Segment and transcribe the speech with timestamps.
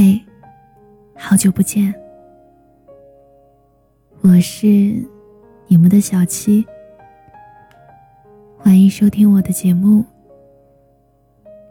[0.00, 0.16] 嘿，
[1.16, 1.92] 好久不见，
[4.20, 4.68] 我是
[5.66, 6.64] 你们的小七，
[8.56, 10.04] 欢迎收听我的节目。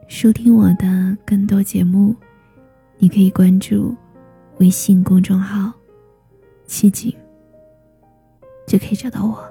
[0.09, 2.13] 收听我的更多节目，
[2.98, 3.95] 你可以关注
[4.57, 5.71] 微信公众号
[6.67, 7.16] “七景”，
[8.67, 9.41] 就可以找到我。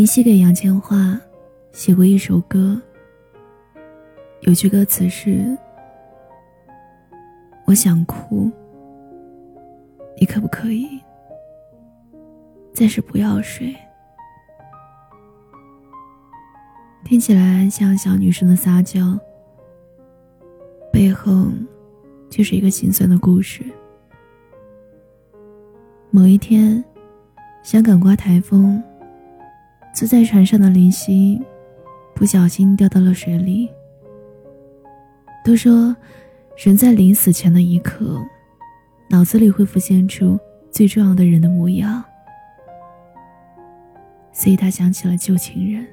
[0.00, 1.20] 林夕给杨千嬅
[1.72, 2.80] 写过一首歌，
[4.40, 5.54] 有句歌词是
[7.68, 8.50] ：“我想哭，
[10.18, 10.98] 你可不可以
[12.72, 13.76] 暂时不要睡？”
[17.04, 19.18] 听起来像小女生的撒娇，
[20.90, 21.48] 背后
[22.30, 23.62] 却是一个心酸的故事。
[26.10, 26.82] 某一天，
[27.62, 28.82] 香港刮台风。
[29.92, 31.40] 坐在船上的林夕，
[32.14, 33.68] 不小心掉到了水里。
[35.44, 35.94] 都说，
[36.56, 38.18] 人在临死前的一刻，
[39.08, 40.38] 脑子里会浮现出
[40.70, 42.02] 最重要的人的模样。
[44.32, 45.86] 所以他想起了旧情人。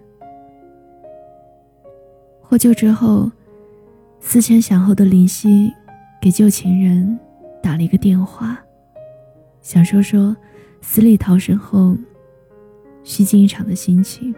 [2.42, 3.30] 获救之后，
[4.20, 5.74] 思前想后的林夕，
[6.22, 7.20] 给旧情人
[7.62, 8.58] 打了一个电话，
[9.62, 10.36] 想说说
[10.82, 11.98] 死里逃生后。
[13.08, 14.36] 虚惊一场的心情，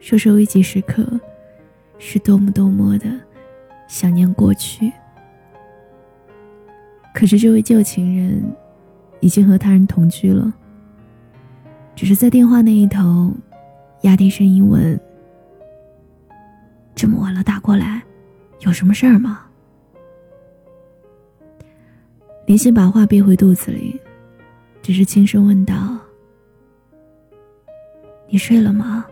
[0.00, 1.06] 说说危急时刻
[1.98, 3.10] 是多么多么的
[3.86, 4.90] 想念过去。
[7.12, 8.42] 可是这位旧情人
[9.20, 10.50] 已经和他人同居了，
[11.94, 13.30] 只是在电话那一头
[14.00, 14.98] 压低声音问
[16.96, 18.02] ：“这么晚了打过来，
[18.60, 19.42] 有什么事儿吗？”
[22.48, 24.00] 林夕把话憋回肚子里，
[24.80, 25.93] 只是轻声问道。
[28.26, 29.06] 你睡了吗？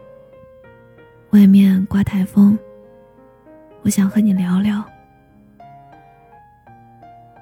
[1.31, 2.59] 外面刮台风，
[3.83, 4.84] 我想和你聊聊。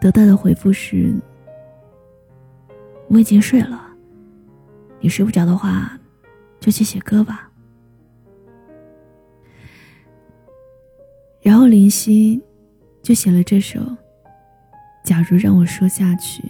[0.01, 1.15] 得到的回复是：
[3.09, 3.89] 我已经睡了。
[5.01, 5.99] 你睡不着的话，
[6.61, 7.51] 就去写歌吧。
[11.41, 12.41] 然后林夕
[13.03, 13.81] 就写了这首
[15.03, 16.43] 《假如让我说下去》，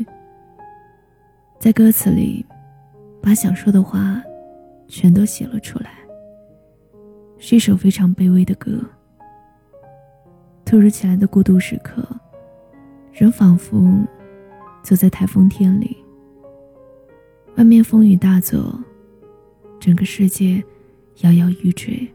[1.58, 2.44] 在歌词里
[3.22, 4.20] 把想说的话。
[4.90, 5.98] 全都写了出来，
[7.38, 8.84] 是一首非常卑微的歌。
[10.64, 12.04] 突如其来的孤独时刻，
[13.12, 14.04] 人仿佛
[14.82, 15.96] 走在台风天里，
[17.56, 18.78] 外面风雨大作，
[19.78, 20.62] 整个世界
[21.20, 22.12] 摇摇欲坠，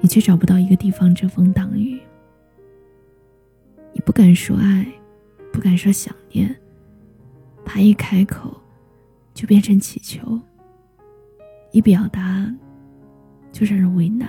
[0.00, 2.00] 你却找不到一个地方遮风挡雨。
[3.92, 4.86] 你不敢说爱，
[5.52, 6.54] 不敢说想念，
[7.62, 8.58] 怕一开口
[9.34, 10.40] 就变成乞求。
[11.72, 12.50] 一表达，
[13.52, 14.28] 就让人为难。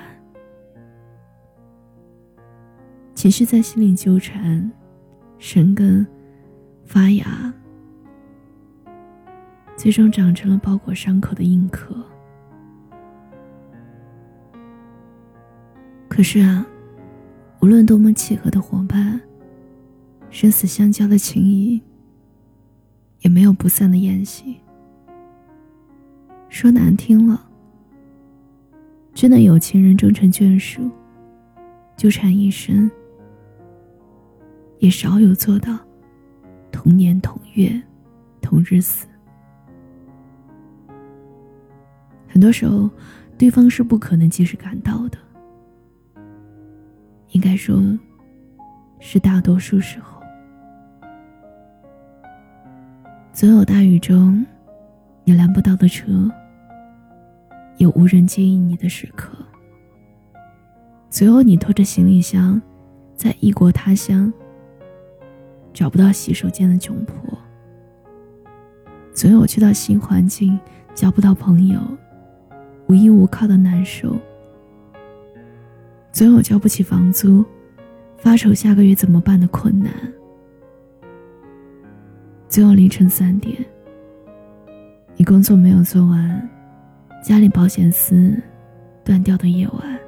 [3.15, 4.71] 情绪在心里纠缠，
[5.39, 6.05] 生根
[6.85, 7.53] 发芽，
[9.75, 11.95] 最终长成了包裹伤口的硬壳。
[16.07, 16.65] 可是啊，
[17.61, 19.19] 无论多么契合的伙伴，
[20.29, 21.81] 生死相交的情谊，
[23.21, 24.57] 也没有不散的宴席。
[26.49, 27.39] 说难听了，
[29.13, 30.89] 真的有情人终成眷属，
[31.95, 32.89] 纠缠一生，
[34.79, 35.77] 也少有做到
[36.71, 37.69] 同年同月
[38.41, 39.05] 同日死。
[42.27, 42.89] 很多时候，
[43.37, 45.17] 对方是不可能及时赶到的，
[47.31, 47.79] 应该说，
[48.99, 50.21] 是大多数时候，
[53.31, 54.43] 总有大雨中。
[55.29, 56.31] 你拦不到的车，
[57.77, 59.37] 有无人接应你的时刻。
[61.09, 62.61] 最后，你拖着行李箱，
[63.15, 64.31] 在异国他乡，
[65.73, 67.37] 找不到洗手间的窘迫。
[69.13, 70.59] 总有去到新环境，
[70.93, 71.79] 交不到朋友，
[72.87, 74.15] 无依无靠的难受。
[76.11, 77.45] 总有交不起房租，
[78.17, 79.91] 发愁下个月怎么办的困难。
[82.49, 83.63] 总有凌晨三点。
[85.15, 86.49] 你工作没有做完，
[87.21, 88.41] 家里保险丝
[89.03, 89.99] 断掉的夜晚，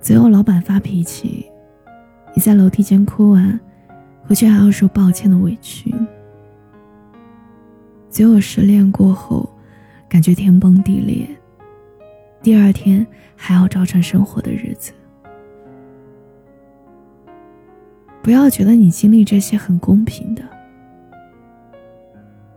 [0.00, 1.48] 最后老板发脾气，
[2.34, 3.60] 你在楼梯间哭完，
[4.26, 5.94] 回去还要受抱歉的委屈。
[8.10, 9.48] 最后失恋过后，
[10.08, 11.28] 感觉天崩地裂，
[12.42, 14.92] 第二天还要照常生活的日子。
[18.20, 20.42] 不要觉得你经历这些很公平的，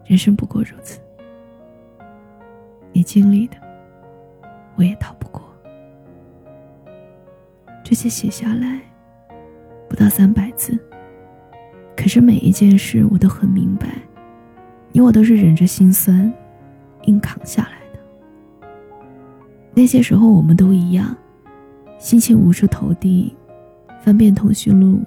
[0.06, 1.00] 人生不过如此。
[2.98, 3.58] 你经历的，
[4.76, 5.40] 我也逃不过。
[7.84, 8.82] 这些写下来
[9.88, 10.76] 不到三百字，
[11.96, 13.88] 可是每一件事我都很明白，
[14.92, 16.34] 你我都是忍着心酸，
[17.04, 18.68] 硬扛下来的。
[19.76, 21.16] 那些时候我们都一样，
[22.00, 23.38] 心情无处投递，
[24.02, 25.00] 翻遍通讯录。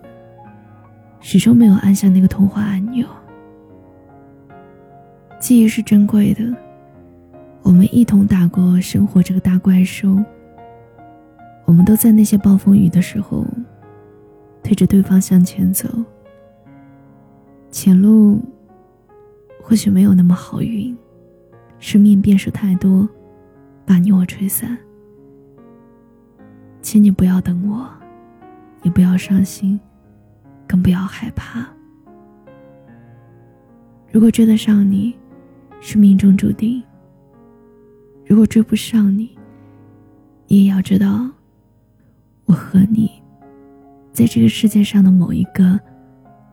[1.18, 3.04] 始终没有按下那个通话按钮。
[5.40, 6.54] 记忆是珍贵的，
[7.62, 10.16] 我们一同打过生活这个大怪兽。
[11.64, 13.46] 我们都在那些暴风雨的时候，
[14.62, 15.88] 推着对方向前走。
[17.70, 18.40] 前路
[19.62, 20.96] 或许没有那么好运，
[21.78, 23.08] 生命变数太多，
[23.86, 24.76] 把你我吹散。
[26.82, 27.88] 请你不要等我，
[28.82, 29.78] 也不要伤心。
[30.66, 31.66] 更不要害怕。
[34.12, 35.12] 如果追得上你，
[35.80, 36.80] 是命中注定；
[38.30, 39.36] 如果追不上你，
[40.46, 41.28] 你也要知道，
[42.44, 43.10] 我和你，
[44.12, 45.76] 在这个世界上的某一个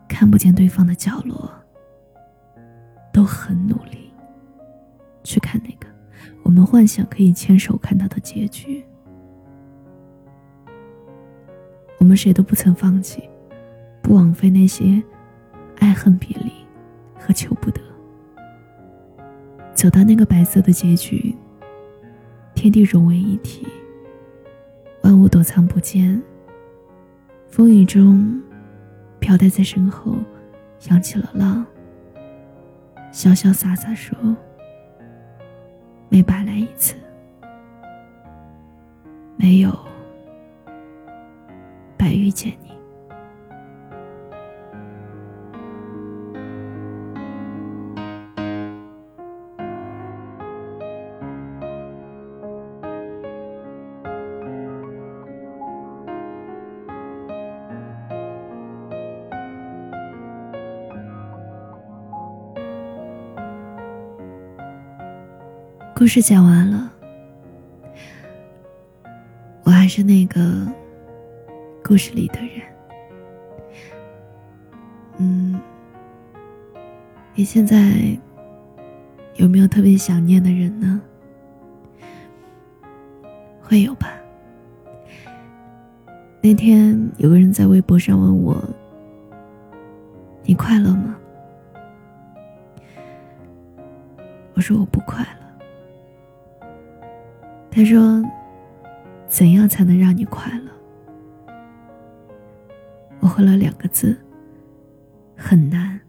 [0.07, 1.47] 看不见对方的角落，
[3.13, 4.11] 都很努力
[5.23, 5.85] 去看那个
[6.41, 8.83] 我们幻想可以牵手看到的结局。
[11.99, 13.21] 我们谁都不曾放弃。
[14.01, 15.03] 不枉费那些
[15.77, 16.51] 爱恨别离
[17.19, 17.79] 和求不得，
[19.75, 21.35] 走到那个白色的结局，
[22.57, 23.67] 天地融为一体，
[25.03, 26.19] 万物躲藏不见。
[27.47, 28.41] 风雨中，
[29.19, 30.15] 飘带在身后，
[30.89, 31.63] 扬起了浪，
[33.13, 34.17] 潇潇洒洒说
[36.09, 36.95] ：“没白来一次，
[39.35, 39.71] 没有
[41.95, 42.76] 白遇见你。”
[65.97, 66.91] 故事讲完了，
[69.63, 70.71] 我还是那个
[71.83, 72.61] 故事里的人。
[75.17, 75.59] 嗯，
[77.33, 78.15] 你现在
[79.37, 81.01] 有没有特别想念的人呢？
[83.59, 84.13] 会有吧。
[86.43, 88.63] 那天有个人在微博上问我
[90.45, 91.17] ：“你快乐吗？”
[94.53, 95.29] 我说：“我不快乐。”
[97.77, 98.25] 他说
[99.29, 100.71] ：“怎样才能让你快乐？”
[103.21, 104.17] 我回了两个字
[105.37, 105.99] ：“很难。”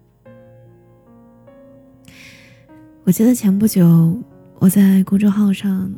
[3.04, 4.18] 我记得前不久
[4.54, 5.92] 我在公众号上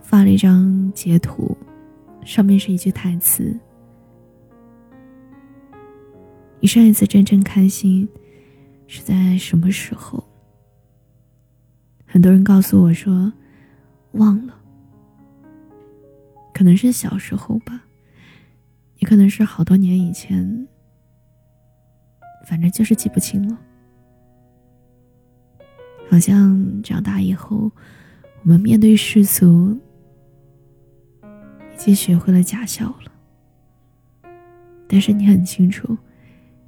[0.00, 1.56] 发了一张截图，
[2.24, 3.58] 上面是一句台词
[6.62, 8.08] ：“你上一次真正开心
[8.86, 10.22] 是在什么时候？”
[12.14, 13.32] 很多人告诉我说，
[14.12, 14.54] 忘了，
[16.54, 17.82] 可能是小时候吧，
[19.00, 20.68] 也可能是好多年以前，
[22.46, 23.58] 反正就是记不清了。
[26.08, 27.72] 好像长大以后，
[28.42, 29.76] 我们面对世俗，
[31.20, 34.30] 已经学会了假笑了。
[34.86, 35.98] 但是你很清楚，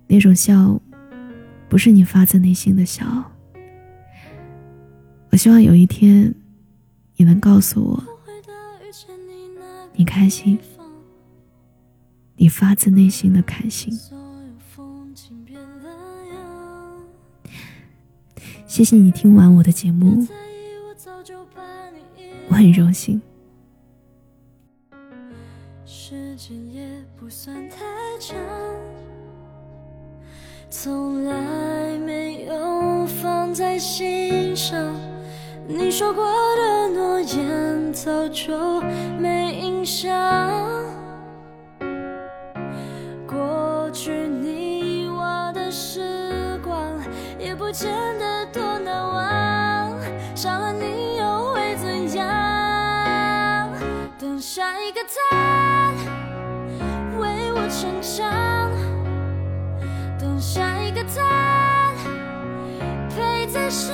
[0.08, 0.82] 那种笑，
[1.68, 3.30] 不是你发自内心的笑。
[5.36, 6.34] 我希望有一天，
[7.16, 8.02] 你能告诉我，
[9.92, 10.58] 你开心，
[12.36, 13.92] 你发自内心的开心。
[18.66, 20.26] 谢谢你听完我的节目，
[22.48, 23.20] 我很荣幸。
[25.84, 27.84] 时间也不算太
[28.18, 28.34] 长，
[30.70, 34.98] 从来没有放在心上。
[35.68, 38.80] 你说过的诺言早就
[39.18, 40.08] 没印象，
[43.26, 46.96] 过去你我的时光
[47.36, 49.98] 也不见得多难忘，
[50.36, 53.68] 少了你又会怎样？
[54.20, 55.92] 等下一个他
[57.18, 58.70] 为我成长，
[60.16, 61.92] 等下一个他
[63.10, 63.92] 陪在身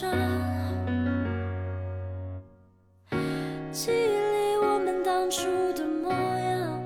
[0.00, 0.08] 张。
[3.72, 6.80] 记忆里我们当初的模样，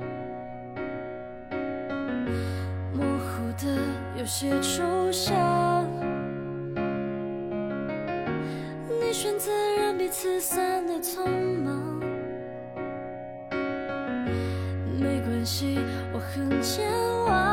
[2.94, 3.76] 模糊的
[4.16, 5.86] 有些抽象。
[8.88, 11.26] 你选择让彼此散得匆
[11.62, 12.00] 忙，
[14.98, 15.78] 没关系，
[16.14, 16.90] 我很健
[17.26, 17.51] 忘，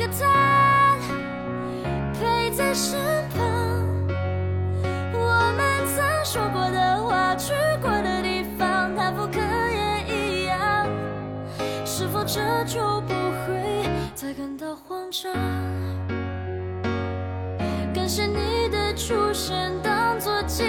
[0.00, 0.96] 个他
[2.14, 3.38] 陪在身旁。
[5.12, 7.52] 我们曾说过的话，去
[7.82, 10.88] 过的地方，它复刻也一样。
[11.84, 15.30] 是否这就不会再感到慌张？
[17.92, 20.64] 感谢你的出现，当作纪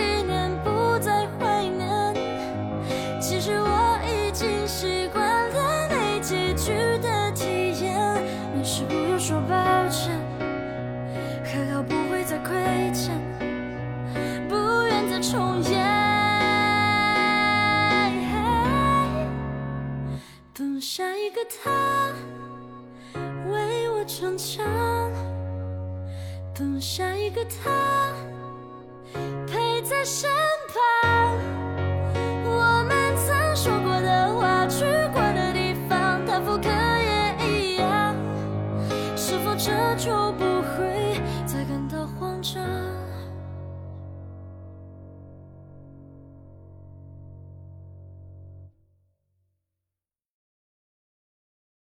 [26.81, 28.11] 下一个他
[29.45, 30.27] 陪在身
[30.67, 31.00] 旁。